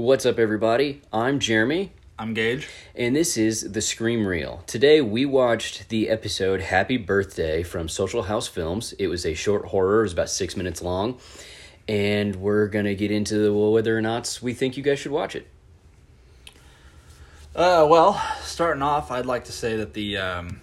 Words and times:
What's 0.00 0.24
up, 0.24 0.38
everybody? 0.38 1.02
I'm 1.12 1.40
Jeremy, 1.40 1.92
I'm 2.18 2.32
Gage. 2.32 2.66
and 2.94 3.14
this 3.14 3.36
is 3.36 3.72
the 3.72 3.82
Scream 3.82 4.26
Reel. 4.26 4.64
Today, 4.66 5.02
we 5.02 5.26
watched 5.26 5.90
the 5.90 6.08
episode 6.08 6.62
Happy 6.62 6.96
Birthday 6.96 7.62
from 7.62 7.86
Social 7.86 8.22
House 8.22 8.48
Films. 8.48 8.94
It 8.94 9.08
was 9.08 9.26
a 9.26 9.34
short 9.34 9.66
horror, 9.66 10.00
it 10.00 10.04
was 10.04 10.14
about 10.14 10.30
six 10.30 10.56
minutes 10.56 10.80
long, 10.80 11.18
and 11.86 12.36
we're 12.36 12.66
gonna 12.68 12.94
get 12.94 13.10
into 13.10 13.52
whether 13.72 13.94
or 13.94 14.00
not 14.00 14.38
we 14.40 14.54
think 14.54 14.78
you 14.78 14.82
guys 14.82 14.98
should 14.98 15.12
watch 15.12 15.36
it. 15.36 15.46
Uh, 17.54 17.86
well, 17.86 18.18
starting 18.40 18.82
off, 18.82 19.10
I'd 19.10 19.26
like 19.26 19.44
to 19.44 19.52
say 19.52 19.76
that 19.76 19.92
the 19.92 20.16
um, 20.16 20.62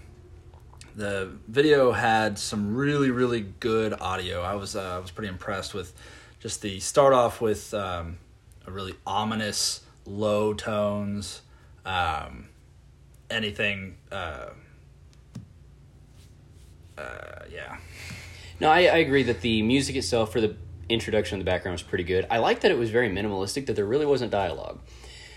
the 0.95 1.29
video 1.47 1.91
had 1.91 2.39
some 2.39 2.75
really, 2.75 3.11
really 3.11 3.41
good 3.59 3.93
audio. 4.01 4.41
I 4.41 4.55
was 4.55 4.75
uh, 4.75 4.95
I 4.95 4.97
was 4.97 5.11
pretty 5.11 5.29
impressed 5.29 5.75
with 5.75 5.93
just 6.39 6.63
the 6.63 6.79
start 6.79 7.13
off 7.13 7.39
with 7.39 7.71
um, 7.75 8.17
really 8.71 8.95
ominous 9.05 9.81
low 10.05 10.53
tones. 10.53 11.41
Um, 11.85 12.49
anything, 13.29 13.97
uh, 14.11 14.49
uh, 16.97 17.39
yeah. 17.51 17.77
No, 18.59 18.69
I, 18.69 18.79
I 18.79 18.97
agree 18.97 19.23
that 19.23 19.41
the 19.41 19.61
music 19.61 19.95
itself 19.95 20.31
for 20.31 20.41
the 20.41 20.55
introduction 20.89 21.35
in 21.35 21.39
the 21.39 21.49
background 21.49 21.73
was 21.73 21.83
pretty 21.83 22.03
good. 22.03 22.25
I 22.29 22.39
like 22.39 22.61
that 22.61 22.71
it 22.71 22.77
was 22.77 22.89
very 22.89 23.09
minimalistic, 23.09 23.65
that 23.67 23.75
there 23.75 23.85
really 23.85 24.05
wasn't 24.05 24.31
dialogue. 24.31 24.79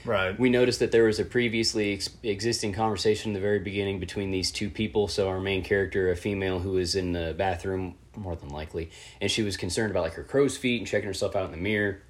Right. 0.04 0.38
We 0.38 0.48
noticed 0.48 0.80
that 0.80 0.92
there 0.92 1.04
was 1.04 1.20
a 1.20 1.24
previously 1.24 1.92
ex- 1.94 2.08
existing 2.22 2.72
conversation 2.72 3.30
in 3.30 3.34
the 3.34 3.40
very 3.40 3.58
beginning 3.58 4.00
between 4.00 4.30
these 4.30 4.50
two 4.50 4.70
people. 4.70 5.08
So 5.08 5.28
our 5.28 5.40
main 5.40 5.62
character, 5.62 6.10
a 6.10 6.16
female 6.16 6.60
who 6.60 6.72
was 6.72 6.94
in 6.94 7.12
the 7.12 7.34
bathroom, 7.36 7.96
more 8.16 8.34
than 8.34 8.48
likely, 8.48 8.90
and 9.20 9.30
she 9.30 9.42
was 9.42 9.56
concerned 9.56 9.90
about 9.90 10.04
like 10.04 10.14
her 10.14 10.24
crow's 10.24 10.56
feet 10.56 10.80
and 10.80 10.86
checking 10.86 11.06
herself 11.06 11.36
out 11.36 11.44
in 11.44 11.50
the 11.50 11.58
mirror. 11.58 12.02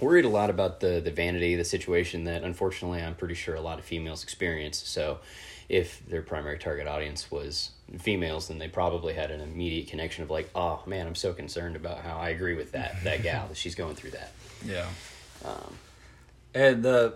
Worried 0.00 0.24
a 0.26 0.28
lot 0.28 0.50
about 0.50 0.80
the 0.80 1.00
the 1.00 1.10
vanity 1.10 1.56
the 1.56 1.64
situation 1.64 2.24
that 2.24 2.42
unfortunately 2.42 3.02
I'm 3.02 3.14
pretty 3.14 3.34
sure 3.34 3.54
a 3.54 3.60
lot 3.60 3.78
of 3.78 3.84
females 3.84 4.22
experience. 4.22 4.76
So 4.76 5.20
if 5.68 6.06
their 6.06 6.22
primary 6.22 6.58
target 6.58 6.86
audience 6.86 7.30
was 7.30 7.70
females, 7.98 8.48
then 8.48 8.58
they 8.58 8.68
probably 8.68 9.14
had 9.14 9.30
an 9.30 9.40
immediate 9.40 9.88
connection 9.88 10.22
of 10.22 10.30
like, 10.30 10.50
oh 10.54 10.82
man, 10.86 11.06
I'm 11.06 11.14
so 11.14 11.32
concerned 11.32 11.76
about 11.76 12.00
how 12.00 12.18
I 12.18 12.28
agree 12.30 12.54
with 12.54 12.72
that 12.72 13.02
that 13.04 13.22
gal 13.22 13.48
that 13.48 13.56
she's 13.56 13.74
going 13.74 13.94
through 13.94 14.10
that. 14.10 14.32
Yeah. 14.64 14.86
Um, 15.44 15.78
And 16.54 16.82
the 16.82 17.14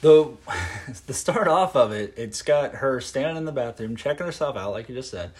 the 0.00 0.32
the 1.06 1.14
start 1.14 1.48
off 1.48 1.76
of 1.76 1.92
it, 1.92 2.14
it's 2.16 2.42
got 2.42 2.76
her 2.76 3.00
standing 3.00 3.36
in 3.36 3.44
the 3.44 3.52
bathroom 3.52 3.96
checking 3.96 4.26
herself 4.26 4.56
out, 4.56 4.72
like 4.72 4.88
you 4.88 4.94
just 4.94 5.10
said, 5.10 5.32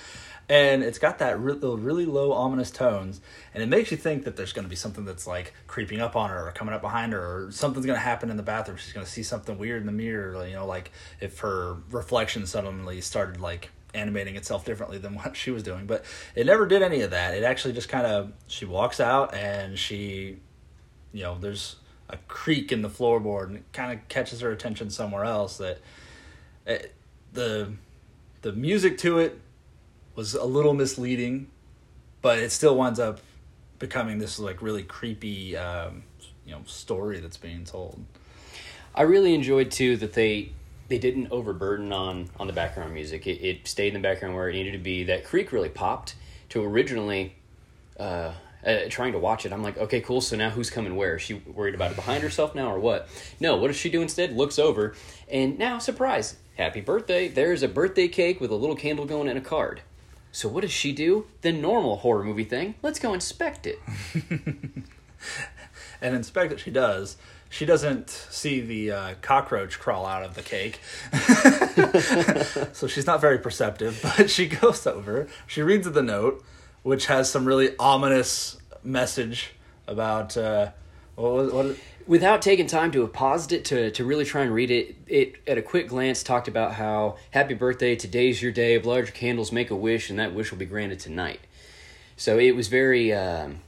and 0.49 0.83
it's 0.83 0.99
got 0.99 1.19
that 1.19 1.39
re- 1.41 1.59
really 1.61 2.07
low 2.07 2.33
ominous 2.33 2.71
tones, 2.71 3.21
and 3.55 3.63
it 3.63 3.67
makes 3.67 3.91
you 3.91 3.97
think 3.97 4.25
that 4.25 4.37
there's 4.37 4.53
going 4.53 4.65
to 4.65 4.71
be 4.71 4.77
something 4.77 5.05
that's 5.05 5.27
like 5.27 5.55
creeping 5.67 6.01
up 6.01 6.17
on 6.17 6.31
her 6.31 6.49
or 6.49 6.53
coming 6.53 6.75
up 6.75 6.81
behind 6.81 7.13
her, 7.13 7.47
or 7.47 7.53
something's 7.53 7.87
going 7.87 7.97
to 7.97 8.05
happen 8.05 8.31
in 8.31 8.37
the 8.37 8.43
bathroom. 8.43 8.77
She's 8.77 8.93
going 8.93 9.07
to 9.07 9.11
see 9.11 9.23
something 9.23 9.59
weird 9.59 9.81
in 9.81 9.87
the 9.87 9.93
mirror, 9.93 10.47
you 10.47 10.55
know, 10.55 10.67
like 10.67 10.93
if 11.21 11.39
her 11.41 11.77
reflection 11.91 12.47
suddenly 12.47 13.01
started 13.01 13.41
like 13.41 13.71
animating 13.93 14.37
itself 14.37 14.65
differently 14.65 14.99
than 14.99 15.15
what 15.17 15.37
she 15.37 15.51
was 15.51 15.63
doing. 15.63 15.87
But 15.87 16.05
it 16.35 16.47
never 16.47 16.67
did 16.67 16.83
any 16.83 17.01
of 17.03 17.11
that. 17.11 17.35
It 17.35 17.45
actually 17.45 17.75
just 17.75 17.89
kind 17.89 18.07
of 18.07 18.33
she 18.47 18.65
walks 18.65 19.01
out 19.01 19.35
and 19.35 19.79
she 19.79 20.39
you 21.13 21.23
know, 21.23 21.39
there's 21.39 21.77
a 22.13 22.19
creak 22.29 22.73
in 22.73 22.83
the 22.83 22.89
floorboard 22.89 23.49
and 23.49 23.57
it 23.57 23.65
kind 23.73 23.93
of 23.93 24.09
catches 24.09 24.41
her 24.41 24.51
attention 24.51 24.91
somewhere 24.91 25.25
else 25.25 25.59
that 25.59 25.79
it, 26.67 26.95
the 27.33 27.73
the 28.43 28.53
music 28.53 28.99
to 28.99 29.19
it 29.19 29.39
was 30.15 30.35
a 30.35 30.45
little 30.45 30.75
misleading, 30.75 31.49
but 32.23 32.39
it 32.39 32.53
still 32.53 32.77
winds 32.77 32.99
up 32.99 33.21
becoming 33.79 34.19
this 34.19 34.39
like 34.39 34.61
really 34.63 34.83
creepy 34.83 35.57
um, 35.57 36.03
you 36.45 36.53
know 36.53 36.63
story 36.67 37.21
that's 37.21 37.37
being 37.37 37.65
told. 37.65 38.05
I 38.95 39.03
really 39.03 39.35
enjoyed 39.35 39.71
too 39.71 39.97
that 39.99 40.15
they 40.15 40.53
they 40.89 40.99
didn't 40.99 41.29
overburden 41.31 41.93
on 41.93 42.29
on 42.39 42.47
the 42.47 42.53
background 42.53 42.93
music. 42.93 43.27
It, 43.27 43.43
it 43.43 43.69
stayed 43.69 43.89
in 43.89 43.95
the 43.95 44.01
background 44.01 44.35
where 44.35 44.49
it 44.49 44.55
needed 44.55 44.73
to 44.73 44.79
be. 44.79 45.05
That 45.05 45.25
creak 45.25 45.53
really 45.53 45.69
popped 45.69 46.15
to 46.51 46.65
originally. 46.65 47.35
Uh, 47.99 48.33
uh, 48.67 48.81
trying 48.89 49.13
to 49.13 49.19
watch 49.19 49.47
it, 49.47 49.53
I'm 49.53 49.63
like, 49.63 49.79
okay, 49.79 50.01
cool. 50.01 50.21
So 50.21 50.37
now 50.37 50.51
who's 50.51 50.71
coming 50.71 50.97
where? 50.97 51.17
Is 51.17 51.23
she 51.23 51.35
worried 51.35 51.75
about 51.75 51.93
it 51.93 51.97
behind 51.97 52.23
herself 52.23 52.55
now 52.55 52.73
or 52.73 52.79
what? 52.79 53.09
No, 53.41 53.57
what 53.57 53.69
does 53.69 53.77
she 53.77 53.91
do 53.91 54.03
instead? 54.03 54.37
Looks 54.37 54.59
over, 54.59 54.95
and 55.29 55.59
now, 55.59 55.79
surprise, 55.79 56.37
happy 56.57 56.81
birthday. 56.81 57.29
There's 57.29 57.63
a 57.63 57.69
birthday 57.69 58.09
cake 58.09 58.41
with 58.41 58.51
a 58.51 58.57
little 58.57 58.77
candle 58.77 59.07
going 59.07 59.29
and 59.29 59.39
a 59.39 59.43
card. 59.43 59.83
So 60.33 60.49
what 60.49 60.61
does 60.61 60.71
she 60.71 60.93
do? 60.93 61.27
The 61.41 61.53
normal 61.53 61.97
horror 61.97 62.23
movie 62.23 62.45
thing. 62.45 62.77
Let's 62.83 63.01
go 63.01 63.15
inspect 63.15 63.67
it. 63.67 63.81
and 66.01 66.15
inspect 66.15 66.51
that 66.51 66.61
she 66.61 66.71
does. 66.71 67.17
She 67.49 67.67
doesn't 67.67 68.11
see 68.11 68.61
the 68.61 68.93
uh, 68.93 69.15
cockroach 69.23 69.81
crawl 69.81 70.07
out 70.07 70.23
of 70.23 70.37
the 70.37 70.43
cake. 70.43 70.79
so 72.73 72.87
she's 72.87 73.07
not 73.07 73.21
very 73.21 73.39
perceptive, 73.39 73.99
but 74.17 74.31
she 74.31 74.47
goes 74.47 74.87
over. 74.87 75.27
She 75.49 75.61
reads 75.61 75.91
the 75.91 76.03
note, 76.03 76.45
which 76.83 77.07
has 77.07 77.31
some 77.31 77.45
really 77.45 77.77
ominous 77.79 78.57
message 78.83 79.53
about 79.87 80.37
uh, 80.37 80.71
what, 81.17 81.33
was- 81.33 81.53
what 81.53 81.77
without 82.07 82.43
taking 82.43 82.67
time 82.67 82.91
to 82.91 83.03
have 83.03 83.13
paused 83.13 83.53
it 83.53 83.65
to, 83.67 83.91
to 83.93 84.05
really 84.05 84.25
try 84.25 84.43
and 84.43 84.53
read 84.53 84.71
it, 84.71 84.97
it 85.07 85.37
at 85.47 85.59
a 85.59 85.63
quick 85.63 85.89
glance 85.89 86.23
talked 86.23 86.49
about 86.49 86.75
how 86.75 87.17
happy 87.31 87.55
birthday, 87.55 87.95
today's 87.95 88.43
your 88.43 88.51
day, 88.51 88.77
out 88.77 88.85
your 88.85 89.07
candles, 89.07 89.53
make 89.53 89.71
a 89.71 89.77
wish, 89.77 90.11
and 90.11 90.19
that 90.19 90.35
wish 90.35 90.51
will 90.51 90.59
be 90.59 90.65
granted 90.67 90.99
tonight. 90.99 91.41
So 92.17 92.39
it 92.39 92.57
was 92.57 92.69
very 92.69 93.13
um, 93.13 93.61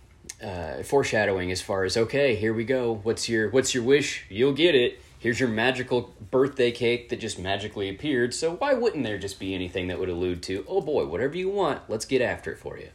uh, 0.43 0.83
foreshadowing 0.83 1.50
as 1.50 1.62
far 1.62 1.84
as 1.84 1.97
okay, 1.97 2.34
here 2.34 2.53
we 2.53 2.65
go. 2.65 3.00
What's 3.03 3.29
your 3.29 3.49
what's 3.50 3.75
your 3.75 3.84
wish? 3.84 4.25
You'll 4.29 4.53
get 4.53 4.75
it. 4.75 5.02
Here's 5.22 5.38
your 5.38 5.49
magical 5.49 6.12
birthday 6.33 6.72
cake 6.72 7.09
that 7.10 7.21
just 7.21 7.38
magically 7.38 7.88
appeared. 7.88 8.34
So 8.34 8.55
why 8.55 8.75
wouldn't 8.75 9.05
there 9.05 9.19
just 9.19 9.38
be 9.38 9.55
anything 9.55 9.87
that 9.87 10.00
would 10.00 10.09
allude 10.09 10.43
to, 10.44 10.65
oh 10.66 10.81
boy, 10.81 11.06
whatever 11.06 11.37
you 11.37 11.49
want, 11.49 11.83
let's 11.88 12.05
get 12.05 12.21
after 12.21 12.50
it 12.50 12.59
for 12.59 12.77
you. 12.77 12.88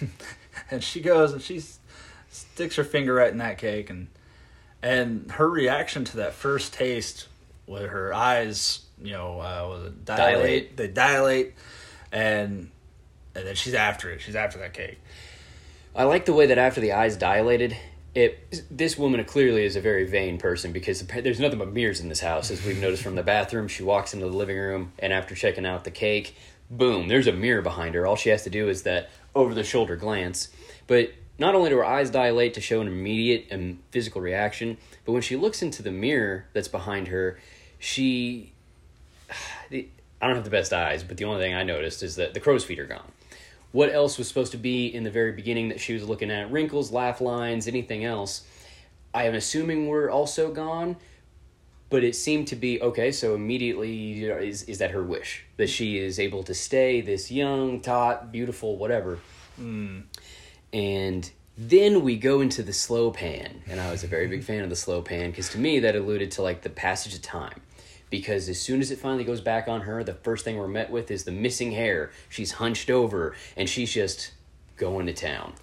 and 0.70 0.82
she 0.82 1.02
goes 1.02 1.34
and 1.34 1.42
she 1.42 1.62
sticks 2.30 2.76
her 2.76 2.84
finger 2.84 3.12
right 3.12 3.30
in 3.30 3.38
that 3.38 3.58
cake 3.58 3.90
and 3.90 4.08
and 4.82 5.30
her 5.32 5.48
reaction 5.48 6.04
to 6.04 6.16
that 6.16 6.32
first 6.32 6.72
taste 6.72 7.28
with 7.66 7.90
her 7.90 8.12
eyes 8.12 8.80
you 9.02 9.12
know 9.12 9.40
uh, 9.40 9.66
was 9.68 9.84
it 9.86 10.04
dilate, 10.04 10.36
Dilate. 10.36 10.76
they 10.76 10.88
dilate 10.88 11.54
and 12.10 12.70
and 13.34 13.46
then 13.46 13.54
she's 13.54 13.72
after 13.72 14.10
it 14.10 14.20
she's 14.20 14.34
after 14.34 14.58
that 14.58 14.74
cake 14.74 14.98
I 15.96 16.04
like 16.04 16.24
the 16.24 16.32
way 16.32 16.46
that 16.46 16.58
after 16.58 16.80
the 16.80 16.92
eyes 16.92 17.16
dilated, 17.16 17.76
it 18.14 18.62
this 18.70 18.96
woman 18.96 19.24
clearly 19.24 19.64
is 19.64 19.76
a 19.76 19.80
very 19.80 20.04
vain 20.04 20.38
person 20.38 20.72
because 20.72 21.02
there's 21.02 21.40
nothing 21.40 21.58
but 21.58 21.72
mirrors 21.72 22.00
in 22.00 22.08
this 22.08 22.20
house, 22.20 22.50
as 22.50 22.64
we've 22.64 22.80
noticed 22.80 23.02
from 23.02 23.16
the 23.16 23.22
bathroom. 23.22 23.68
She 23.68 23.82
walks 23.82 24.14
into 24.14 24.26
the 24.26 24.36
living 24.36 24.56
room, 24.56 24.92
and 24.98 25.12
after 25.12 25.34
checking 25.34 25.66
out 25.66 25.84
the 25.84 25.90
cake, 25.90 26.36
boom, 26.70 27.08
there's 27.08 27.26
a 27.26 27.32
mirror 27.32 27.62
behind 27.62 27.94
her. 27.94 28.06
All 28.06 28.16
she 28.16 28.30
has 28.30 28.44
to 28.44 28.50
do 28.50 28.68
is 28.68 28.82
that 28.84 29.10
over 29.34 29.54
the 29.54 29.64
shoulder 29.64 29.96
glance. 29.96 30.48
But 30.86 31.12
not 31.38 31.54
only 31.54 31.70
do 31.70 31.76
her 31.76 31.84
eyes 31.84 32.10
dilate 32.10 32.54
to 32.54 32.60
show 32.60 32.80
an 32.80 32.86
immediate 32.86 33.46
and 33.50 33.78
physical 33.90 34.20
reaction, 34.20 34.76
but 35.04 35.12
when 35.12 35.22
she 35.22 35.34
looks 35.36 35.62
into 35.62 35.82
the 35.82 35.90
mirror 35.90 36.46
that's 36.52 36.68
behind 36.68 37.08
her, 37.08 37.38
she 37.78 38.52
I 39.70 40.28
don't 40.28 40.36
have 40.36 40.44
the 40.44 40.50
best 40.50 40.72
eyes, 40.72 41.02
but 41.02 41.18
the 41.18 41.24
only 41.24 41.42
thing 41.42 41.54
I 41.54 41.64
noticed 41.64 42.02
is 42.02 42.16
that 42.16 42.32
the 42.32 42.40
crow's 42.40 42.64
feet 42.64 42.78
are 42.78 42.86
gone. 42.86 43.12
What 43.74 43.92
else 43.92 44.18
was 44.18 44.28
supposed 44.28 44.52
to 44.52 44.56
be 44.56 44.86
in 44.86 45.02
the 45.02 45.10
very 45.10 45.32
beginning 45.32 45.70
that 45.70 45.80
she 45.80 45.94
was 45.94 46.08
looking 46.08 46.30
at? 46.30 46.48
Wrinkles, 46.52 46.92
laugh 46.92 47.20
lines, 47.20 47.66
anything 47.66 48.04
else? 48.04 48.44
I 49.12 49.24
am 49.24 49.34
assuming 49.34 49.88
were 49.88 50.08
also 50.08 50.52
gone, 50.52 50.94
but 51.90 52.04
it 52.04 52.14
seemed 52.14 52.46
to 52.48 52.54
be 52.54 52.80
okay. 52.80 53.10
So 53.10 53.34
immediately, 53.34 53.92
you 53.92 54.28
know, 54.28 54.36
is 54.36 54.62
is 54.62 54.78
that 54.78 54.92
her 54.92 55.02
wish 55.02 55.44
that 55.56 55.68
she 55.68 55.98
is 55.98 56.20
able 56.20 56.44
to 56.44 56.54
stay 56.54 57.00
this 57.00 57.32
young, 57.32 57.80
taut, 57.80 58.30
beautiful, 58.30 58.76
whatever? 58.76 59.18
Hmm. 59.56 60.02
And 60.72 61.28
then 61.58 62.02
we 62.02 62.16
go 62.16 62.42
into 62.42 62.62
the 62.62 62.72
slow 62.72 63.10
pan, 63.10 63.64
and 63.66 63.80
I 63.80 63.90
was 63.90 64.04
a 64.04 64.06
very 64.06 64.28
big 64.28 64.44
fan 64.44 64.62
of 64.62 64.70
the 64.70 64.76
slow 64.76 65.02
pan 65.02 65.30
because 65.30 65.48
to 65.48 65.58
me 65.58 65.80
that 65.80 65.96
alluded 65.96 66.30
to 66.30 66.42
like 66.42 66.62
the 66.62 66.70
passage 66.70 67.12
of 67.12 67.22
time. 67.22 67.60
Because 68.14 68.48
as 68.48 68.60
soon 68.60 68.80
as 68.80 68.92
it 68.92 69.00
finally 69.00 69.24
goes 69.24 69.40
back 69.40 69.66
on 69.66 69.80
her, 69.80 70.04
the 70.04 70.14
first 70.14 70.44
thing 70.44 70.56
we're 70.56 70.68
met 70.68 70.88
with 70.88 71.10
is 71.10 71.24
the 71.24 71.32
missing 71.32 71.72
hair. 71.72 72.12
She's 72.28 72.52
hunched 72.52 72.88
over, 72.88 73.34
and 73.56 73.68
she's 73.68 73.92
just 73.92 74.30
going 74.76 75.06
to 75.06 75.12
town. 75.12 75.54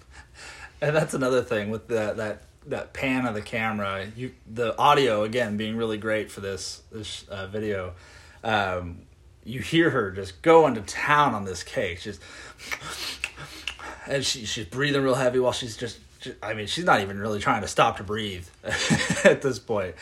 and 0.82 0.94
that's 0.94 1.14
another 1.14 1.40
thing 1.40 1.70
with 1.70 1.88
that 1.88 2.18
that 2.18 2.42
that 2.66 2.92
pan 2.92 3.24
of 3.24 3.34
the 3.34 3.40
camera 3.40 4.06
you 4.14 4.32
the 4.46 4.76
audio 4.76 5.22
again 5.22 5.56
being 5.56 5.78
really 5.78 5.96
great 5.96 6.30
for 6.30 6.42
this 6.42 6.82
this 6.92 7.26
uh, 7.30 7.46
video 7.46 7.94
um, 8.44 8.98
you 9.44 9.60
hear 9.60 9.88
her 9.88 10.10
just 10.10 10.42
going 10.42 10.74
to 10.74 10.82
town 10.82 11.34
on 11.34 11.46
this 11.46 11.62
cake 11.62 12.02
just 12.02 12.20
and 14.06 14.22
she 14.26 14.44
she's 14.44 14.66
breathing 14.66 15.02
real 15.02 15.14
heavy 15.14 15.38
while 15.38 15.52
she's 15.52 15.74
just, 15.74 15.98
ju- 16.20 16.36
I 16.42 16.52
mean 16.52 16.66
she's 16.66 16.84
not 16.84 17.00
even 17.00 17.18
really 17.18 17.40
trying 17.40 17.62
to 17.62 17.68
stop 17.68 17.96
to 17.96 18.04
breathe 18.04 18.46
at 19.24 19.40
this 19.40 19.58
point 19.58 19.94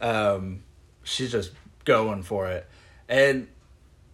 um, 0.00 0.64
she's 1.04 1.30
just 1.30 1.52
going 1.84 2.22
for 2.22 2.48
it 2.48 2.66
and 3.08 3.46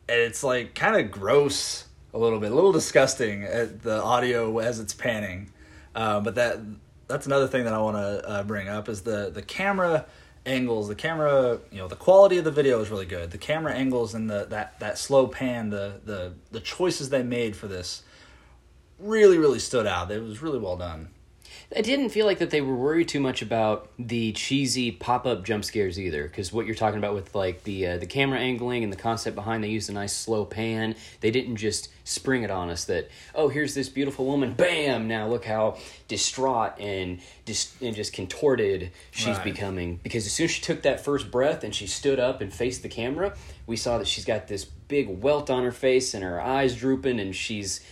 it's 0.09 0.43
like 0.43 0.75
kind 0.75 0.97
of 0.97 1.11
gross 1.11 1.85
a 2.13 2.19
little 2.19 2.41
bit, 2.41 2.51
a 2.51 2.55
little 2.55 2.73
disgusting 2.73 3.45
at 3.45 3.83
the 3.83 4.03
audio 4.03 4.59
as 4.59 4.81
it's 4.81 4.95
panning. 4.95 5.51
Uh, 5.95 6.21
but 6.21 6.35
that 6.35 6.59
that's 7.07 7.27
another 7.27 7.47
thing 7.47 7.65
that 7.65 7.73
I 7.73 7.79
want 7.79 7.97
to 7.97 8.29
uh, 8.29 8.43
bring 8.43 8.69
up 8.69 8.89
is 8.89 9.03
the 9.03 9.31
the 9.31 9.43
camera 9.43 10.07
angles, 10.47 10.89
the 10.89 10.95
camera, 10.95 11.59
you 11.71 11.79
know, 11.79 11.89
the 11.89 11.97
quality 11.97 12.39
of 12.39 12.45
the 12.45 12.51
video 12.51 12.81
is 12.81 12.91
really 12.91 13.07
good. 13.07 13.31
The 13.31 13.39
camera 13.39 13.75
angles 13.75 14.15
and 14.15 14.29
the 14.29 14.47
that 14.47 14.81
that 14.81 14.99
slow 14.99 15.27
pan, 15.27 15.71
the 15.71 16.01
the 16.05 16.33
the 16.51 16.61
choices 16.61 17.11
they 17.11 17.23
made 17.23 17.55
for 17.55 17.69
this 17.69 18.03
really 18.99 19.39
really 19.39 19.61
stood 19.61 19.87
out. 19.87 20.11
It 20.11 20.23
was 20.23 20.43
really 20.43 20.59
well 20.59 20.77
done. 20.77 21.09
I 21.77 21.83
didn't 21.83 22.09
feel 22.09 22.25
like 22.25 22.39
that 22.39 22.49
they 22.49 22.63
were 22.63 22.75
worried 22.75 23.09
too 23.09 23.21
much 23.21 23.43
about 23.43 23.91
the 23.99 24.33
cheesy 24.33 24.91
pop 24.91 25.27
up 25.27 25.45
jump 25.45 25.67
scares 25.67 26.01
either, 26.01 26.23
because 26.23 26.51
what 26.51 26.65
you're 26.65 26.75
talking 26.75 26.97
about 26.99 27.13
with 27.15 27.35
like 27.35 27.65
the 27.65 27.87
uh, 27.89 27.99
the 27.99 28.07
camera 28.07 28.39
angling 28.39 28.85
and 28.85 28.91
the 28.91 28.97
concept 28.97 29.37
behind, 29.37 29.63
they 29.63 29.69
used 29.69 29.91
a 29.91 29.93
nice 29.93 30.15
slow 30.15 30.47
pan. 30.47 30.95
They 31.21 31.31
didn't 31.31 31.57
just 31.57 31.91
spring 32.05 32.43
it 32.43 32.51
on 32.51 32.71
us 32.71 32.87
that 32.87 33.11
oh 33.35 33.49
here's 33.49 33.75
this 33.75 33.91
beautiful 33.91 34.25
woman, 34.25 34.55
bam! 34.55 35.09
Now 35.09 35.29
look 35.29 35.45
how 35.45 35.77
distraught 36.09 36.81
and 36.81 37.21
dis- 37.45 37.75
and 37.83 37.95
just 37.95 38.15
contorted 38.15 38.91
she's 39.11 39.37
Right. 39.37 39.45
becoming. 39.45 40.01
Because 40.03 40.25
as 40.25 40.33
soon 40.33 40.45
as 40.45 40.53
she 40.53 40.63
took 40.63 40.81
that 40.83 41.05
first 41.05 41.31
breath 41.31 41.65
and 41.65 41.75
she 41.75 41.87
stood 41.87 42.19
up 42.19 42.41
and 42.41 42.51
faced 42.51 42.83
the 42.83 42.89
camera, 42.89 43.37
we 43.67 43.77
saw 43.77 43.99
that 43.99 44.07
she's 44.09 44.25
got 44.25 44.49
this 44.49 44.65
big 44.65 45.23
welt 45.23 45.51
on 45.51 45.65
her 45.65 45.73
face 45.73 46.15
and 46.15 46.25
her 46.25 46.41
eyes 46.41 46.75
drooping, 46.77 47.21
and 47.21 47.37
she's 47.37 47.83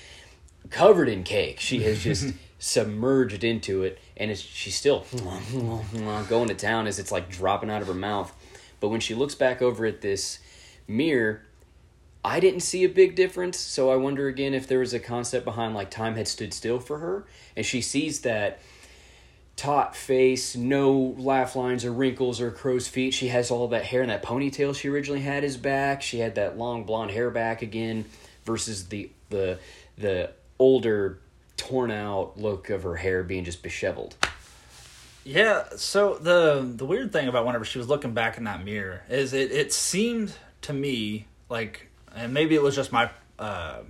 covered 0.70 1.10
in 1.10 1.24
cake. 1.24 1.60
She 1.60 1.82
has 1.82 2.02
just 2.02 2.32
submerged 2.58 3.44
into 3.44 3.82
it, 3.82 3.98
and 4.16 4.36
she's 4.36 4.76
still 4.76 5.04
going 6.28 6.48
to 6.48 6.54
town 6.54 6.86
as 6.86 6.98
it's 6.98 7.12
like 7.12 7.30
dropping 7.30 7.70
out 7.70 7.82
of 7.82 7.88
her 7.88 7.94
mouth. 7.94 8.32
But 8.80 8.88
when 8.88 9.00
she 9.00 9.14
looks 9.14 9.34
back 9.34 9.62
over 9.62 9.86
at 9.86 10.00
this 10.00 10.38
mirror, 10.86 11.42
I 12.24 12.40
didn't 12.40 12.60
see 12.60 12.84
a 12.84 12.88
big 12.88 13.14
difference. 13.14 13.58
So 13.58 13.90
I 13.90 13.96
wonder 13.96 14.28
again 14.28 14.54
if 14.54 14.66
there 14.66 14.80
was 14.80 14.94
a 14.94 15.00
concept 15.00 15.44
behind 15.44 15.74
like 15.74 15.90
time 15.90 16.16
had 16.16 16.28
stood 16.28 16.52
still 16.52 16.80
for 16.80 16.98
her, 16.98 17.26
and 17.56 17.64
she 17.64 17.80
sees 17.80 18.20
that 18.20 18.60
taut 19.56 19.96
face, 19.96 20.54
no 20.54 21.14
laugh 21.18 21.56
lines 21.56 21.84
or 21.84 21.92
wrinkles 21.92 22.40
or 22.40 22.50
crow's 22.50 22.88
feet. 22.88 23.14
She 23.14 23.28
has 23.28 23.50
all 23.50 23.68
that 23.68 23.84
hair 23.84 24.02
and 24.02 24.10
that 24.10 24.22
ponytail 24.22 24.74
she 24.74 24.88
originally 24.88 25.22
had 25.22 25.44
is 25.44 25.56
back. 25.56 26.02
She 26.02 26.18
had 26.18 26.34
that 26.34 26.58
long 26.58 26.84
blonde 26.84 27.10
hair 27.10 27.30
back 27.30 27.62
again 27.62 28.04
versus 28.44 28.88
the 28.88 29.10
the 29.30 29.58
the 29.96 30.30
older 30.58 31.18
torn 31.56 31.90
out 31.90 32.38
look 32.38 32.70
of 32.70 32.82
her 32.82 32.96
hair 32.96 33.22
being 33.22 33.44
just 33.44 33.62
disheveled. 33.62 34.14
Yeah, 35.24 35.64
so 35.76 36.14
the 36.14 36.64
the 36.76 36.84
weird 36.84 37.12
thing 37.12 37.26
about 37.26 37.44
whenever 37.44 37.64
she 37.64 37.78
was 37.78 37.88
looking 37.88 38.12
back 38.12 38.38
in 38.38 38.44
that 38.44 38.64
mirror 38.64 39.02
is 39.08 39.32
it 39.32 39.50
it 39.50 39.72
seemed 39.72 40.32
to 40.62 40.72
me 40.72 41.26
like 41.48 41.88
and 42.14 42.32
maybe 42.32 42.54
it 42.54 42.62
was 42.62 42.76
just 42.76 42.92
my 42.92 43.10
uh 43.38 43.80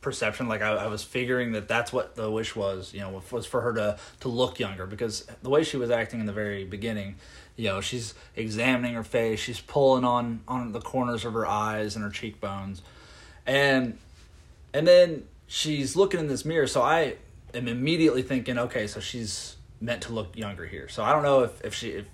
perception 0.00 0.48
like 0.48 0.62
I, 0.62 0.68
I 0.68 0.86
was 0.86 1.02
figuring 1.02 1.52
that 1.52 1.68
that's 1.68 1.92
what 1.92 2.14
the 2.14 2.30
wish 2.30 2.54
was 2.54 2.94
you 2.94 3.00
know 3.00 3.22
was 3.30 3.46
for 3.46 3.60
her 3.60 3.74
to 3.74 3.98
to 4.20 4.28
look 4.28 4.58
younger 4.58 4.86
because 4.86 5.26
the 5.42 5.50
way 5.50 5.64
she 5.64 5.76
was 5.76 5.90
acting 5.90 6.20
in 6.20 6.26
the 6.26 6.32
very 6.32 6.64
beginning 6.64 7.16
you 7.56 7.64
know 7.68 7.80
she's 7.80 8.14
examining 8.36 8.94
her 8.94 9.02
face 9.02 9.40
she's 9.40 9.60
pulling 9.60 10.04
on 10.04 10.40
on 10.46 10.72
the 10.72 10.80
corners 10.80 11.24
of 11.24 11.34
her 11.34 11.46
eyes 11.46 11.96
and 11.96 12.04
her 12.04 12.10
cheekbones 12.10 12.80
and 13.44 13.98
and 14.72 14.86
then 14.86 15.24
she's 15.48 15.96
looking 15.96 16.20
in 16.20 16.28
this 16.28 16.44
mirror 16.44 16.66
so 16.66 16.80
i 16.82 17.14
am 17.54 17.66
immediately 17.66 18.22
thinking 18.22 18.58
okay 18.58 18.86
so 18.86 19.00
she's 19.00 19.56
meant 19.80 20.02
to 20.02 20.12
look 20.12 20.36
younger 20.36 20.66
here 20.66 20.88
so 20.88 21.02
i 21.02 21.10
don't 21.12 21.22
know 21.22 21.42
if, 21.42 21.64
if 21.64 21.74
she 21.74 21.88
if 21.90 22.06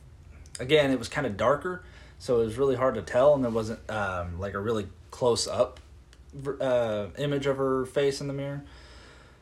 again 0.61 0.91
it 0.91 0.99
was 0.99 1.09
kind 1.09 1.27
of 1.27 1.37
darker 1.37 1.83
so 2.19 2.41
it 2.41 2.45
was 2.45 2.57
really 2.57 2.77
hard 2.77 2.95
to 2.95 3.03
tell 3.03 3.35
and 3.35 3.43
there 3.45 3.51
wasn't 3.51 3.79
um, 3.91 4.39
like 4.39 4.55
a 4.55 4.61
really 4.61 4.87
close 5.11 5.47
up 5.49 5.81
uh, 6.61 7.07
image 7.19 7.47
of 7.47 7.57
her 7.59 7.85
face 7.87 8.21
in 8.21 8.27
the 8.29 8.33
mirror 8.33 8.63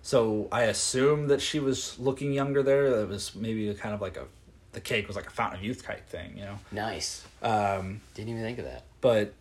so 0.03 0.49
i 0.50 0.62
assumed 0.62 1.29
that 1.31 1.41
she 1.41 1.59
was 1.61 1.99
looking 1.99 2.33
younger 2.33 2.62
there 2.62 2.91
that 2.99 3.09
was 3.09 3.35
maybe 3.35 3.73
kind 3.75 3.95
of 3.95 4.00
like 4.00 4.17
a 4.17 4.25
the 4.73 4.81
cake 4.81 5.06
was 5.06 5.17
like 5.17 5.27
a 5.27 5.31
fountain 5.31 5.59
of 5.59 5.65
youth 5.65 5.83
type 5.85 6.09
thing 6.09 6.33
you 6.37 6.45
know 6.45 6.59
Nice. 6.73 7.25
um, 7.43 8.00
Didn't 8.15 8.31
even 8.31 8.43
think 8.43 8.59
of 8.59 8.65
that. 8.65 8.85
but 9.03 9.35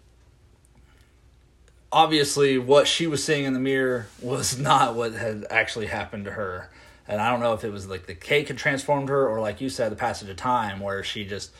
obviously 1.91 2.57
what 2.57 2.87
she 2.87 3.07
was 3.07 3.23
seeing 3.23 3.45
in 3.45 3.53
the 3.53 3.59
mirror 3.59 4.07
was 4.21 4.57
not 4.59 4.95
what 4.95 5.13
had 5.13 5.45
actually 5.49 5.87
happened 5.87 6.25
to 6.25 6.31
her. 6.31 6.69
And 7.07 7.19
i 7.19 7.29
don't 7.29 7.41
know 7.41 7.53
if 7.53 7.65
it 7.65 7.71
was 7.71 7.87
like 7.87 8.05
the 8.05 8.15
cake 8.15 8.47
had 8.47 8.57
transformed 8.57 9.09
her 9.09 9.27
or 9.27 9.41
like 9.41 9.59
you 9.59 9.69
said 9.69 9.91
the 9.91 9.97
passage 9.97 10.29
of 10.29 10.37
time 10.37 10.79
where 10.79 11.03
she 11.03 11.25
just 11.25 11.51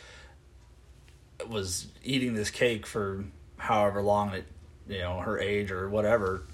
was 1.46 1.88
eating 2.02 2.32
this 2.32 2.48
cake 2.50 2.86
for 2.86 3.24
however 3.58 4.00
long 4.00 4.32
it 4.32 4.46
you 4.88 4.98
know 4.98 5.18
her 5.18 5.38
age 5.38 5.70
or 5.70 5.90
whatever 5.90 6.44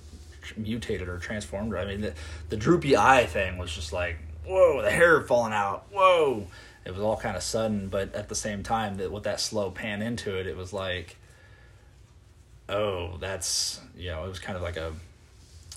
mutated 0.57 1.09
or 1.09 1.19
transformed 1.19 1.71
her. 1.73 1.79
I 1.79 1.85
mean 1.85 2.01
the, 2.01 2.15
the 2.49 2.57
droopy 2.57 2.97
eye 2.97 3.27
thing 3.27 3.59
was 3.59 3.73
just 3.73 3.93
like 3.93 4.19
whoa 4.47 4.83
the 4.83 4.91
hair 4.91 5.21
falling 5.23 5.53
out 5.53 5.87
whoa. 5.93 6.47
It 6.85 6.93
was 6.93 7.03
all 7.03 7.19
kind 7.19 7.37
of 7.37 7.43
sudden 7.43 7.89
but 7.89 8.15
at 8.15 8.29
the 8.29 8.35
same 8.35 8.63
time 8.63 8.97
that 8.97 9.13
with 9.13 9.25
that 9.25 9.39
slow 9.39 9.71
pan 9.71 10.03
into 10.03 10.37
it 10.37 10.47
it 10.47 10.57
was 10.57 10.73
like 10.73 11.18
oh, 12.69 13.17
that's 13.19 13.81
you 13.97 14.11
know, 14.11 14.25
it 14.25 14.29
was 14.29 14.39
kind 14.39 14.57
of 14.57 14.63
like 14.63 14.77
a 14.77 14.93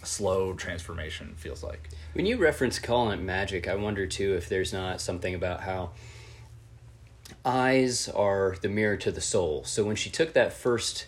slow 0.04 0.54
transformation. 0.54 1.34
Feels 1.36 1.64
like. 1.64 1.90
When 2.14 2.26
you 2.26 2.38
reference 2.38 2.80
calling 2.80 3.20
it 3.20 3.24
magic, 3.24 3.68
I 3.68 3.76
wonder 3.76 4.06
too 4.08 4.36
if 4.36 4.50
there's 4.50 4.74
not 4.74 5.00
something 5.00 5.34
about 5.34 5.62
how 5.62 5.92
eyes 7.46 8.10
are 8.10 8.56
the 8.62 8.70
mirror 8.70 8.98
to 8.98 9.12
the 9.12 9.22
soul. 9.22 9.64
So 9.64 9.84
when 9.84 9.96
she 9.96 10.10
took 10.10 10.34
that 10.34 10.54
first 10.54 11.08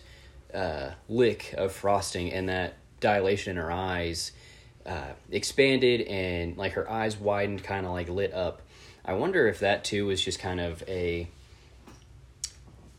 uh, 0.52 0.90
lick 1.08 1.54
of 1.56 1.72
frosting 1.72 2.32
and 2.32 2.48
that 2.48 2.74
dilation 3.00 3.52
in 3.52 3.56
her 3.56 3.70
eyes 3.70 4.32
uh, 4.86 5.12
expanded 5.30 6.02
and 6.02 6.56
like 6.56 6.72
her 6.72 6.90
eyes 6.90 7.18
widened, 7.18 7.62
kind 7.62 7.86
of 7.86 7.92
like 7.92 8.08
lit 8.08 8.32
up. 8.32 8.62
I 9.04 9.14
wonder 9.14 9.46
if 9.46 9.58
that 9.60 9.84
too 9.84 10.06
was 10.06 10.22
just 10.22 10.38
kind 10.38 10.60
of 10.60 10.82
a. 10.88 11.28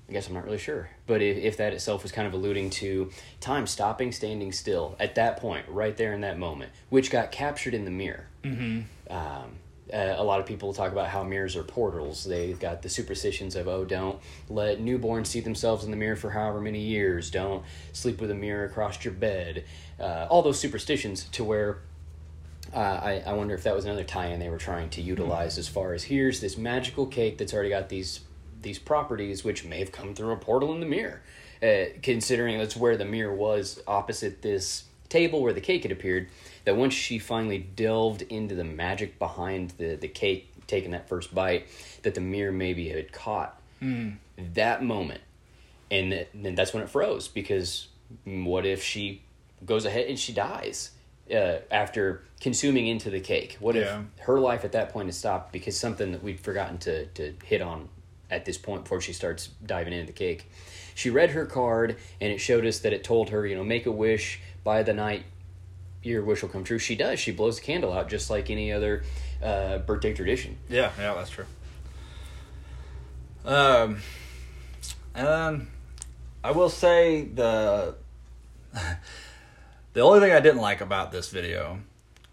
I 0.08 0.14
guess 0.14 0.28
I'm 0.28 0.34
not 0.34 0.46
really 0.46 0.60
sure, 0.60 0.90
but 1.08 1.22
if, 1.22 1.38
if 1.38 1.58
that 1.58 1.74
itself 1.74 2.04
was 2.04 2.12
kind 2.12 2.28
of 2.28 2.34
alluding 2.34 2.70
to 2.72 3.10
time 3.40 3.66
stopping, 3.66 4.12
standing 4.12 4.52
still 4.52 4.96
at 5.00 5.16
that 5.16 5.38
point, 5.38 5.66
right 5.68 5.98
there 5.98 6.14
in 6.14 6.22
that 6.22 6.38
moment, 6.38 6.72
which 6.90 7.10
got 7.10 7.32
captured 7.32 7.74
in 7.74 7.86
the 7.86 7.92
mirror. 7.92 8.28
Mm-hmm. 8.44 8.82
Um, 9.12 9.52
uh, 9.92 10.16
a 10.18 10.24
lot 10.24 10.40
of 10.40 10.46
people 10.46 10.74
talk 10.74 10.92
about 10.92 11.08
how 11.08 11.24
mirrors 11.24 11.56
are 11.56 11.64
portals. 11.64 12.24
They've 12.24 12.60
got 12.60 12.82
the 12.82 12.90
superstitions 12.90 13.56
of, 13.56 13.68
oh, 13.68 13.86
don't 13.86 14.20
let 14.50 14.80
newborns 14.80 15.28
see 15.28 15.42
themselves 15.42 15.84
in 15.84 15.92
the 15.92 15.98
mirror 15.98 16.16
for 16.16 16.32
however 16.32 16.60
many 16.60 16.82
years. 16.82 17.30
Don't 17.30 17.64
sleep 17.94 18.20
with 18.20 18.32
a 18.32 18.36
mirror 18.36 18.66
across 18.66 19.04
your 19.06 19.14
bed. 19.14 19.64
Uh, 20.00 20.28
all 20.30 20.42
those 20.42 20.60
superstitions 20.60 21.26
to 21.30 21.44
where 21.44 21.80
uh, 22.74 22.80
I, 22.80 23.24
I 23.26 23.34
wonder 23.34 23.54
if 23.54 23.64
that 23.64 23.76
was 23.76 23.86
another 23.86 24.04
tie-in 24.04 24.40
they 24.40 24.50
were 24.50 24.58
trying 24.58 24.90
to 24.92 25.02
utilize 25.02 25.58
as 25.58 25.68
far 25.68 25.94
as 25.94 26.04
here's 26.04 26.42
this 26.42 26.58
magical 26.58 27.06
cake 27.06 27.38
that's 27.38 27.54
already 27.54 27.70
got 27.70 27.90
these 27.90 28.22
these 28.66 28.78
properties 28.80 29.46
which 29.46 29.64
may 29.64 29.80
have 29.80 29.94
come 29.94 30.14
through 30.14 30.32
a 30.34 30.36
portal 30.38 30.74
in 30.74 30.82
the 30.82 30.86
mirror. 30.86 31.22
Uh, 31.64 31.86
considering 32.04 32.58
that's 32.58 32.76
where 32.76 32.98
the 32.98 33.06
mirror 33.06 33.34
was 33.34 33.82
opposite 33.88 34.42
this 34.42 34.84
table 35.08 35.42
where 35.42 35.54
the 35.54 35.62
cake 35.62 35.84
had 35.84 35.92
appeared, 35.92 36.28
that 36.66 36.76
once 36.76 36.94
she 36.94 37.18
finally 37.18 37.58
delved 37.60 38.24
into 38.24 38.54
the 38.56 38.64
magic 38.66 39.18
behind 39.18 39.70
the, 39.78 39.96
the 39.96 40.08
cake, 40.10 40.52
taking 40.68 40.92
that 40.92 41.08
first 41.08 41.34
bite, 41.34 41.68
that 42.04 42.14
the 42.14 42.22
mirror 42.22 42.52
maybe 42.52 42.90
had 42.90 43.12
caught 43.14 43.60
that 44.54 44.84
moment. 44.84 45.22
And 45.90 46.12
th- 46.12 46.28
then 46.34 46.56
that's 46.56 46.74
when 46.74 46.84
it 46.84 46.90
froze 46.90 47.28
because 47.30 47.88
what 48.26 48.66
if 48.66 48.84
she 48.84 49.22
goes 49.66 49.86
ahead 49.86 50.08
and 50.08 50.20
she 50.20 50.34
dies 50.34 50.92
uh, 51.32 51.58
after 51.72 52.24
consuming 52.42 52.88
into 52.88 53.10
the 53.10 53.20
cake? 53.22 53.58
What 53.60 53.76
Yeah. 53.76 54.02
if 54.18 54.24
her 54.26 54.40
life 54.40 54.66
at 54.66 54.74
that 54.74 54.90
point 54.90 55.08
is 55.10 55.16
stopped 55.18 55.54
because 55.54 55.78
something 55.80 56.12
that 56.12 56.22
we'd 56.24 56.40
forgotten 56.40 56.80
to, 56.80 57.06
to 57.06 57.34
hit 57.46 57.62
on 57.62 57.88
at 58.30 58.46
this 58.46 58.58
point 58.58 58.84
before 58.84 59.02
she 59.02 59.14
starts 59.14 59.48
diving 59.66 59.94
into 59.94 60.08
the 60.08 60.14
cake? 60.14 60.50
She 60.94 61.10
read 61.10 61.32
her 61.32 61.46
card 61.46 61.98
and 62.22 62.32
it 62.32 62.40
showed 62.40 62.66
us 62.66 62.80
that 62.80 62.94
it 62.94 63.04
told 63.04 63.30
her, 63.30 63.46
you 63.46 63.56
know, 63.56 63.64
make 63.64 63.86
a 63.86 63.92
wish 63.92 64.40
by 64.64 64.84
the 64.84 64.94
night 64.94 65.24
your 66.04 66.24
wish 66.24 66.42
will 66.42 66.50
come 66.50 66.64
true. 66.64 66.80
She 66.80 66.96
does. 66.96 67.20
She 67.20 67.32
blows 67.32 67.60
the 67.60 67.66
candle 67.66 67.92
out 67.92 68.10
just 68.10 68.30
like 68.30 68.50
any 68.50 68.72
other 68.72 69.04
uh, 69.44 69.80
birthday 69.80 70.14
tradition. 70.14 70.58
Yeah, 70.70 70.92
yeah, 70.98 71.14
that's 71.16 71.32
true. 71.32 71.46
Um, 73.44 73.98
and 75.14 75.68
I 76.44 76.52
will 76.52 76.70
say 76.70 77.26
the 77.26 77.96
the 79.94 80.02
only 80.02 80.20
thing 80.20 80.32
I 80.32 80.40
didn't 80.40 80.62
like 80.62 80.82
about 80.82 81.12
this 81.12 81.30
video 81.30 81.80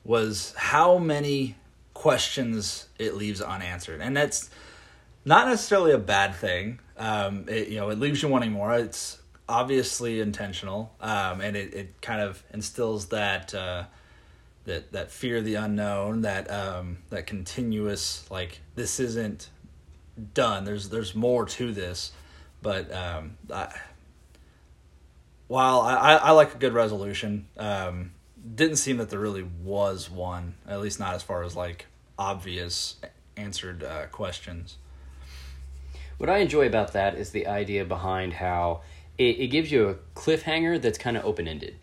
was 0.05 0.55
how 0.57 0.99
many 0.99 1.57
questions 1.95 2.89
it 2.99 3.15
leaves 3.15 3.41
unanswered, 3.41 4.01
and 4.01 4.17
that's 4.17 4.51
not 5.25 5.49
necessarily 5.49 5.93
a 5.93 5.99
bad 5.99 6.35
thing. 6.35 6.81
Um, 6.97 7.47
it, 7.49 7.69
you 7.69 7.77
know, 7.77 7.91
it 7.91 7.99
leaves 7.99 8.23
you 8.23 8.29
wanting 8.29 8.53
more. 8.53 8.75
It's 8.75 9.19
obviously 9.49 10.21
intentional, 10.21 10.95
um, 11.01 11.41
and 11.41 11.57
it, 11.57 11.75
it 11.75 12.01
kind 12.01 12.21
of 12.21 12.43
instills 12.53 13.07
that 13.07 13.55
uh, 13.55 13.85
that 14.65 14.93
that 14.93 15.11
fear 15.11 15.39
of 15.39 15.45
the 15.45 15.55
unknown, 15.55 16.23
that 16.23 16.51
um, 16.51 16.99
that 17.11 17.27
continuous 17.27 18.29
like 18.31 18.61
this 18.75 19.01
isn't 19.01 19.49
done. 20.35 20.65
There's 20.65 20.89
there's 20.89 21.15
more 21.15 21.47
to 21.47 21.73
this, 21.73 22.13
but 22.61 22.93
um, 22.93 23.37
I, 23.53 23.75
while 25.49 25.81
I, 25.83 26.15
I, 26.17 26.31
like 26.31 26.55
a 26.55 26.59
good 26.59 26.73
resolution, 26.73 27.47
um, 27.59 28.13
didn't 28.55 28.77
seem 28.77 28.97
that 28.99 29.11
there 29.11 29.19
really 29.19 29.47
was 29.63 30.11
one. 30.11 30.55
At 30.67 30.81
least 30.81 30.99
not 30.99 31.15
as 31.15 31.23
far 31.23 31.43
as 31.43 31.55
like 31.55 31.87
obvious 32.19 32.97
answered 33.37 33.83
uh, 33.85 34.07
questions. 34.07 34.79
What 36.23 36.31
I 36.31 36.39
enjoy 36.39 36.69
about 36.69 36.93
that 36.93 37.17
is 37.17 37.31
the 37.31 37.49
idea 37.49 37.85
behind 37.85 38.35
how 38.35 38.83
it, 39.19 39.41
it 39.41 39.47
gives 39.49 39.73
you 39.73 39.89
a 39.89 39.95
cliffhanger 40.15 40.81
that's 40.81 40.97
kind 40.97 41.17
of 41.17 41.25
open 41.25 41.49
ended. 41.49 41.75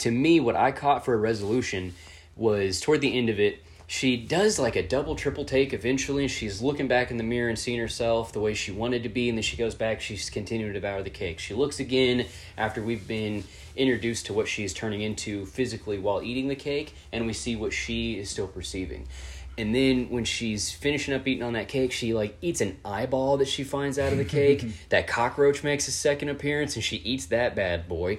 To 0.00 0.10
me, 0.10 0.38
what 0.38 0.54
I 0.54 0.70
caught 0.70 1.02
for 1.02 1.14
a 1.14 1.16
resolution 1.16 1.94
was 2.36 2.78
toward 2.78 3.00
the 3.00 3.16
end 3.16 3.30
of 3.30 3.40
it, 3.40 3.64
she 3.86 4.18
does 4.18 4.58
like 4.58 4.76
a 4.76 4.86
double 4.86 5.16
triple 5.16 5.46
take 5.46 5.72
eventually 5.72 6.24
and 6.24 6.30
she's 6.30 6.60
looking 6.60 6.88
back 6.88 7.10
in 7.10 7.16
the 7.16 7.24
mirror 7.24 7.48
and 7.48 7.58
seeing 7.58 7.78
herself 7.78 8.32
the 8.32 8.40
way 8.40 8.52
she 8.52 8.70
wanted 8.70 9.02
to 9.04 9.08
be 9.08 9.30
and 9.30 9.38
then 9.38 9.42
she 9.42 9.56
goes 9.56 9.76
back 9.76 10.00
she's 10.00 10.28
continuing 10.28 10.72
to 10.72 10.80
devour 10.80 11.04
the 11.04 11.08
cake 11.08 11.38
she 11.38 11.54
looks 11.54 11.78
again 11.78 12.26
after 12.58 12.82
we've 12.82 13.06
been 13.06 13.44
introduced 13.76 14.26
to 14.26 14.32
what 14.32 14.48
she's 14.48 14.74
turning 14.74 15.02
into 15.02 15.46
physically 15.46 16.00
while 16.00 16.20
eating 16.20 16.48
the 16.48 16.56
cake 16.56 16.94
and 17.12 17.26
we 17.26 17.32
see 17.32 17.54
what 17.54 17.72
she 17.72 18.18
is 18.18 18.28
still 18.28 18.48
perceiving 18.48 19.06
and 19.58 19.74
then 19.74 20.10
when 20.10 20.24
she's 20.24 20.70
finishing 20.70 21.14
up 21.14 21.26
eating 21.26 21.42
on 21.42 21.54
that 21.54 21.68
cake 21.68 21.92
she 21.92 22.12
like 22.12 22.36
eats 22.42 22.60
an 22.60 22.78
eyeball 22.84 23.38
that 23.38 23.48
she 23.48 23.64
finds 23.64 23.98
out 23.98 24.12
of 24.12 24.18
the 24.18 24.24
cake. 24.24 24.64
That 24.88 25.06
cockroach 25.06 25.64
makes 25.64 25.88
a 25.88 25.92
second 25.92 26.28
appearance 26.28 26.76
and 26.76 26.84
she 26.84 26.96
eats 26.96 27.26
that 27.26 27.56
bad 27.56 27.88
boy. 27.88 28.18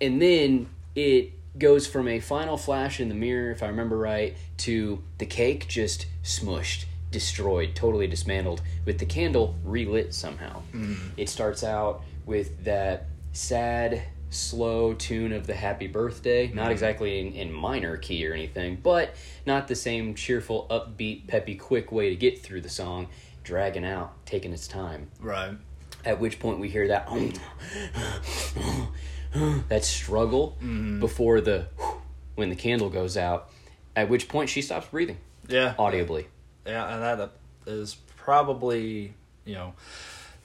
And 0.00 0.20
then 0.20 0.68
it 0.94 1.32
goes 1.58 1.86
from 1.86 2.08
a 2.08 2.20
final 2.20 2.56
flash 2.56 3.00
in 3.00 3.08
the 3.08 3.14
mirror, 3.14 3.50
if 3.50 3.62
I 3.62 3.66
remember 3.66 3.98
right, 3.98 4.36
to 4.58 5.02
the 5.18 5.26
cake 5.26 5.68
just 5.68 6.06
smushed, 6.22 6.86
destroyed, 7.10 7.74
totally 7.74 8.06
dismantled, 8.06 8.62
with 8.84 8.98
the 8.98 9.06
candle 9.06 9.56
relit 9.64 10.14
somehow. 10.14 10.62
Mm-hmm. 10.72 11.08
It 11.16 11.28
starts 11.28 11.62
out 11.62 12.02
with 12.24 12.64
that 12.64 13.06
sad, 13.32 14.02
slow 14.32 14.94
tune 14.94 15.32
of 15.32 15.46
the 15.46 15.54
happy 15.54 15.86
birthday, 15.86 16.48
not 16.48 16.62
mm-hmm. 16.62 16.72
exactly 16.72 17.20
in, 17.20 17.32
in 17.34 17.52
minor 17.52 17.96
key 17.96 18.26
or 18.26 18.32
anything, 18.32 18.78
but 18.82 19.14
not 19.46 19.68
the 19.68 19.74
same 19.74 20.14
cheerful, 20.14 20.66
upbeat, 20.70 21.26
peppy, 21.26 21.54
quick 21.54 21.92
way 21.92 22.10
to 22.10 22.16
get 22.16 22.40
through 22.40 22.62
the 22.62 22.68
song, 22.68 23.08
dragging 23.44 23.84
out, 23.84 24.14
taking 24.26 24.52
its 24.52 24.66
time. 24.66 25.08
Right. 25.20 25.56
At 26.04 26.18
which 26.18 26.40
point 26.40 26.58
we 26.58 26.68
hear 26.68 26.88
that 26.88 27.08
that 29.68 29.84
struggle 29.84 30.56
mm-hmm. 30.58 30.98
before 30.98 31.40
the 31.40 31.66
when 32.34 32.48
the 32.48 32.56
candle 32.56 32.90
goes 32.90 33.16
out. 33.16 33.50
At 33.94 34.08
which 34.08 34.26
point 34.26 34.48
she 34.48 34.62
stops 34.62 34.88
breathing 34.88 35.18
Yeah. 35.48 35.74
audibly. 35.78 36.26
Yeah, 36.66 36.94
and 36.94 37.20
that 37.20 37.32
is 37.66 37.96
probably 38.16 39.14
you 39.44 39.54
know 39.54 39.74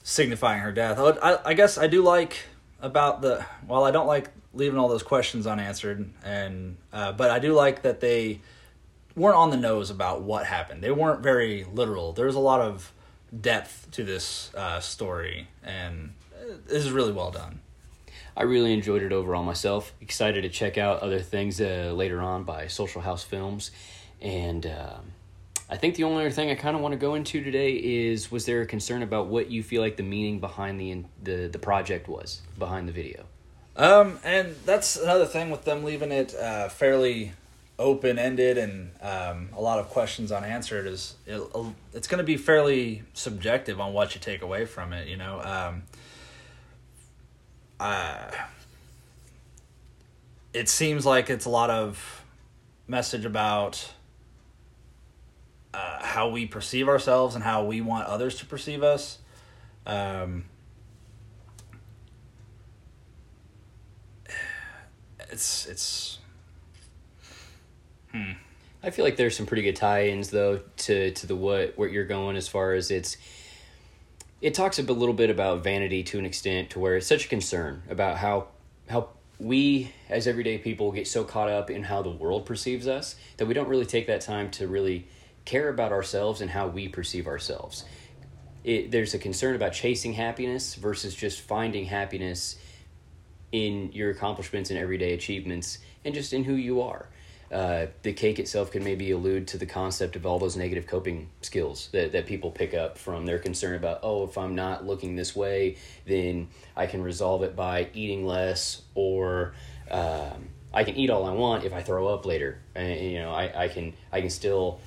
signifying 0.03 0.61
her 0.61 0.71
death. 0.71 0.99
I, 0.99 1.31
I, 1.31 1.49
I 1.49 1.53
guess 1.53 1.77
I 1.77 1.87
do 1.87 2.03
like 2.03 2.37
about 2.81 3.21
the 3.21 3.45
well, 3.67 3.83
I 3.83 3.91
don't 3.91 4.07
like 4.07 4.29
leaving 4.53 4.79
all 4.79 4.87
those 4.87 5.03
questions 5.03 5.47
unanswered, 5.47 6.09
and 6.23 6.77
uh, 6.93 7.11
but 7.11 7.29
I 7.29 7.39
do 7.39 7.53
like 7.53 7.81
that 7.83 7.99
they 7.99 8.41
weren't 9.15 9.37
on 9.37 9.49
the 9.49 9.57
nose 9.57 9.89
about 9.89 10.21
what 10.21 10.45
happened. 10.45 10.83
They 10.83 10.91
weren't 10.91 11.21
very 11.21 11.65
literal. 11.65 12.13
There's 12.13 12.35
a 12.35 12.39
lot 12.39 12.61
of 12.61 12.93
depth 13.39 13.89
to 13.91 14.03
this 14.03 14.53
uh, 14.55 14.79
story, 14.79 15.47
and 15.63 16.13
this 16.67 16.85
is 16.85 16.91
really 16.91 17.11
well 17.11 17.31
done. 17.31 17.61
I 18.35 18.43
really 18.43 18.71
enjoyed 18.73 19.01
it 19.01 19.11
overall 19.11 19.43
myself. 19.43 19.93
Excited 19.99 20.43
to 20.43 20.49
check 20.49 20.77
out 20.77 20.99
other 21.01 21.19
things 21.19 21.59
uh, 21.59 21.91
later 21.95 22.21
on 22.21 22.43
by 22.43 22.67
Social 22.67 23.01
House 23.01 23.23
Films, 23.23 23.71
and 24.21 24.65
um 24.65 25.13
I 25.69 25.75
think 25.75 25.95
the 25.95 26.05
only 26.05 26.25
other 26.25 26.31
thing 26.31 26.49
I 26.49 26.55
kind 26.55 26.75
of 26.75 26.81
want 26.81 26.93
to 26.93 26.97
go 26.97 27.15
into 27.15 27.43
today 27.43 27.73
is: 27.73 28.31
was 28.31 28.45
there 28.45 28.61
a 28.61 28.65
concern 28.65 29.03
about 29.03 29.27
what 29.27 29.51
you 29.51 29.63
feel 29.63 29.81
like 29.81 29.97
the 29.97 30.03
meaning 30.03 30.39
behind 30.39 30.79
the 30.79 31.03
the 31.21 31.47
the 31.47 31.59
project 31.59 32.07
was 32.07 32.41
behind 32.57 32.87
the 32.87 32.93
video? 32.93 33.25
Um, 33.75 34.19
and 34.23 34.55
that's 34.65 34.95
another 34.95 35.25
thing 35.25 35.51
with 35.51 35.65
them 35.65 35.83
leaving 35.83 36.11
it 36.11 36.33
uh, 36.35 36.67
fairly 36.67 37.33
open 37.79 38.17
ended 38.17 38.57
and 38.57 38.89
um, 39.01 39.49
a 39.55 39.61
lot 39.61 39.77
of 39.77 39.89
questions 39.89 40.31
unanswered 40.31 40.87
is 40.87 41.15
it, 41.27 41.39
it's 41.93 42.07
going 42.07 42.17
to 42.17 42.23
be 42.23 42.35
fairly 42.35 43.03
subjective 43.13 43.79
on 43.79 43.93
what 43.93 44.15
you 44.15 44.21
take 44.21 44.41
away 44.41 44.65
from 44.65 44.93
it. 44.93 45.07
You 45.07 45.17
know, 45.17 45.41
um, 45.41 45.83
uh, 47.79 48.31
it 50.53 50.69
seems 50.69 51.05
like 51.05 51.29
it's 51.29 51.45
a 51.45 51.49
lot 51.49 51.69
of 51.69 52.23
message 52.87 53.25
about 53.25 53.93
uh, 55.77 56.03
how 56.03 56.29
we 56.29 56.47
perceive 56.47 56.87
ourselves 56.87 57.35
and 57.35 57.43
how 57.43 57.63
we 57.63 57.81
want 57.81 58.07
others 58.07 58.35
to 58.39 58.45
perceive 58.45 58.81
us. 58.81 59.19
Um, 59.85 60.45
it's 65.29 65.67
it's 65.67 66.17
I 68.83 68.89
feel 68.89 69.05
like 69.05 69.17
there's 69.17 69.37
some 69.37 69.45
pretty 69.45 69.61
good 69.61 69.75
tie-ins 69.75 70.29
though 70.29 70.61
to 70.77 71.11
to 71.11 71.27
the 71.27 71.35
what 71.35 71.77
where 71.77 71.89
you're 71.89 72.05
going 72.05 72.37
as 72.37 72.47
far 72.47 72.73
as 72.73 72.89
it's 72.89 73.17
it 74.41 74.53
talks 74.53 74.79
a 74.79 74.81
little 74.81 75.13
bit 75.13 75.29
about 75.29 75.63
vanity 75.63 76.03
to 76.03 76.17
an 76.17 76.25
extent 76.25 76.71
to 76.71 76.79
where 76.79 76.95
it's 76.95 77.07
such 77.07 77.25
a 77.25 77.27
concern 77.27 77.83
about 77.89 78.17
how 78.17 78.47
how 78.89 79.09
we 79.39 79.91
as 80.09 80.25
everyday 80.25 80.57
people 80.57 80.91
get 80.91 81.07
so 81.07 81.23
caught 81.23 81.49
up 81.49 81.69
in 81.69 81.83
how 81.83 82.01
the 82.01 82.09
world 82.09 82.45
perceives 82.45 82.87
us 82.87 83.15
that 83.37 83.45
we 83.45 83.53
don't 83.53 83.67
really 83.67 83.85
take 83.85 84.07
that 84.07 84.21
time 84.21 84.49
to 84.49 84.67
really 84.67 85.05
care 85.47 85.69
about 85.69 85.91
ourselves 85.91 86.41
and 86.41 86.51
how 86.51 86.67
we 86.67 86.87
perceive 86.87 87.25
ourselves. 87.25 87.85
It, 88.63 88.91
there's 88.91 89.13
a 89.13 89.19
concern 89.19 89.55
about 89.55 89.73
chasing 89.73 90.13
happiness 90.13 90.75
versus 90.75 91.15
just 91.15 91.41
finding 91.41 91.85
happiness 91.85 92.57
in 93.51 93.91
your 93.93 94.11
accomplishments 94.11 94.69
and 94.69 94.77
everyday 94.77 95.13
achievements 95.13 95.79
and 96.03 96.13
just 96.13 96.33
in 96.33 96.43
who 96.43 96.53
you 96.53 96.81
are. 96.81 97.07
Uh, 97.49 97.85
the 98.01 98.11
cake 98.11 98.39
itself 98.39 98.71
can 98.71 98.83
maybe 98.83 99.11
allude 99.11 99.47
to 99.47 99.57
the 99.57 99.65
concept 99.65 100.17
of 100.17 100.25
all 100.25 100.37
those 100.37 100.57
negative 100.57 100.85
coping 100.85 101.29
skills 101.41 101.87
that, 101.93 102.11
that 102.11 102.25
people 102.25 102.51
pick 102.51 102.73
up 102.73 102.97
from 102.97 103.25
their 103.25 103.39
concern 103.39 103.75
about, 103.75 104.01
oh, 104.03 104.25
if 104.25 104.37
I'm 104.37 104.53
not 104.53 104.85
looking 104.85 105.15
this 105.15 105.33
way, 105.33 105.77
then 106.05 106.49
I 106.75 106.87
can 106.87 107.01
resolve 107.01 107.43
it 107.43 107.55
by 107.55 107.87
eating 107.93 108.25
less 108.25 108.81
or 108.95 109.53
um, 109.89 110.49
I 110.73 110.83
can 110.83 110.97
eat 110.97 111.09
all 111.09 111.25
I 111.25 111.31
want 111.31 111.63
if 111.63 111.71
I 111.71 111.81
throw 111.81 112.09
up 112.09 112.25
later. 112.25 112.59
And, 112.75 112.99
you 112.99 113.19
know, 113.19 113.31
I, 113.31 113.63
I 113.63 113.67
can 113.69 113.93
I 114.11 114.19
can 114.19 114.29
still 114.29 114.81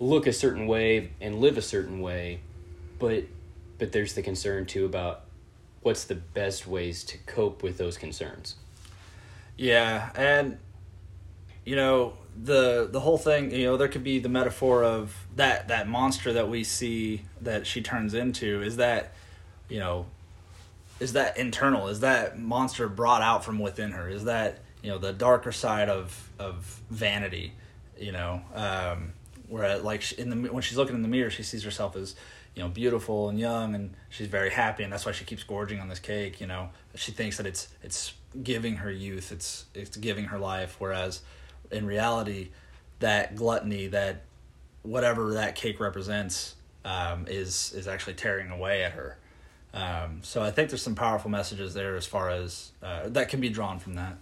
look 0.00 0.26
a 0.26 0.32
certain 0.32 0.66
way 0.66 1.10
and 1.20 1.40
live 1.40 1.56
a 1.58 1.62
certain 1.62 2.00
way, 2.00 2.40
but 2.98 3.24
but 3.78 3.92
there's 3.92 4.14
the 4.14 4.22
concern 4.22 4.66
too 4.66 4.84
about 4.84 5.22
what's 5.82 6.04
the 6.04 6.14
best 6.14 6.66
ways 6.66 7.04
to 7.04 7.18
cope 7.18 7.62
with 7.62 7.78
those 7.78 7.96
concerns. 7.96 8.56
Yeah, 9.56 10.10
and 10.14 10.58
you 11.64 11.76
know 11.76 12.14
the 12.42 12.88
the 12.90 13.00
whole 13.00 13.18
thing. 13.18 13.50
You 13.52 13.66
know, 13.66 13.76
there 13.76 13.88
could 13.88 14.04
be 14.04 14.18
the 14.18 14.28
metaphor 14.28 14.82
of 14.82 15.14
that 15.36 15.68
that 15.68 15.88
monster 15.88 16.32
that 16.32 16.48
we 16.48 16.64
see 16.64 17.22
that 17.42 17.66
she 17.66 17.82
turns 17.82 18.14
into. 18.14 18.62
Is 18.62 18.76
that 18.76 19.12
you 19.68 19.78
know, 19.78 20.06
is 20.98 21.12
that 21.12 21.36
internal? 21.36 21.88
Is 21.88 22.00
that 22.00 22.38
monster 22.38 22.88
brought 22.88 23.22
out 23.22 23.44
from 23.44 23.58
within 23.58 23.92
her? 23.92 24.08
Is 24.08 24.24
that 24.24 24.60
you 24.82 24.90
know 24.90 24.98
the 24.98 25.12
darker 25.12 25.52
side 25.52 25.88
of 25.88 26.30
of 26.38 26.80
vanity? 26.90 27.52
You 27.98 28.12
know, 28.12 28.40
um, 28.54 29.12
where 29.50 29.78
like 29.78 30.12
in 30.12 30.30
the 30.30 30.52
when 30.52 30.62
she's 30.62 30.78
looking 30.78 30.94
in 30.94 31.02
the 31.02 31.08
mirror, 31.08 31.30
she 31.30 31.42
sees 31.42 31.64
herself 31.64 31.96
as 31.96 32.14
you 32.54 32.62
know 32.62 32.68
beautiful 32.68 33.28
and 33.28 33.38
young, 33.38 33.74
and 33.74 33.94
she's 34.08 34.28
very 34.28 34.50
happy, 34.50 34.82
and 34.82 34.92
that's 34.92 35.04
why 35.04 35.12
she 35.12 35.24
keeps 35.24 35.42
gorging 35.42 35.80
on 35.80 35.88
this 35.88 35.98
cake. 35.98 36.40
You 36.40 36.46
know, 36.46 36.70
she 36.94 37.12
thinks 37.12 37.36
that 37.36 37.46
it's 37.46 37.68
it's 37.82 38.14
giving 38.42 38.76
her 38.76 38.90
youth, 38.90 39.32
it's 39.32 39.66
it's 39.74 39.96
giving 39.96 40.26
her 40.26 40.38
life, 40.38 40.76
whereas 40.78 41.20
in 41.70 41.86
reality, 41.86 42.50
that 43.00 43.36
gluttony, 43.36 43.88
that 43.88 44.22
whatever 44.82 45.34
that 45.34 45.54
cake 45.54 45.80
represents, 45.80 46.54
um, 46.84 47.26
is 47.28 47.72
is 47.74 47.88
actually 47.88 48.14
tearing 48.14 48.50
away 48.50 48.84
at 48.84 48.92
her. 48.92 49.18
Um, 49.72 50.20
so 50.22 50.42
I 50.42 50.50
think 50.50 50.70
there's 50.70 50.82
some 50.82 50.96
powerful 50.96 51.30
messages 51.30 51.74
there 51.74 51.94
as 51.96 52.06
far 52.06 52.30
as 52.30 52.72
uh, 52.82 53.08
that 53.10 53.28
can 53.28 53.40
be 53.40 53.48
drawn 53.48 53.78
from 53.78 53.94
that. 53.94 54.16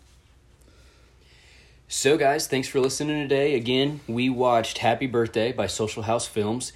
So, 1.90 2.18
guys, 2.18 2.46
thanks 2.46 2.68
for 2.68 2.80
listening 2.80 3.26
today. 3.26 3.54
Again, 3.54 4.00
we 4.06 4.28
watched 4.28 4.76
Happy 4.76 5.06
Birthday 5.06 5.52
by 5.52 5.68
Social 5.68 6.02
House 6.02 6.26
Films, 6.26 6.74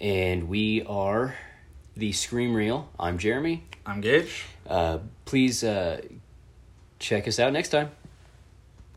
and 0.00 0.48
we 0.48 0.82
are 0.86 1.36
the 1.94 2.12
Scream 2.12 2.54
Reel. 2.54 2.88
I'm 2.98 3.18
Jeremy. 3.18 3.64
I'm 3.84 4.00
Gage. 4.00 4.46
Uh, 4.66 5.00
please 5.26 5.62
uh, 5.62 6.00
check 6.98 7.28
us 7.28 7.38
out 7.38 7.52
next 7.52 7.68
time. 7.68 7.90